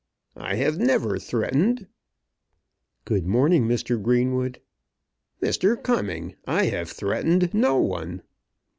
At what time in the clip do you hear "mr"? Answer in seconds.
3.67-4.01, 5.43-5.75